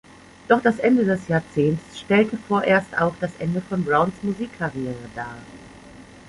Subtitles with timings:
[0.47, 5.37] Doch das Ende des Jahrzehntes stellte vorerst auch das Ende von Browns Musikkarriere dar.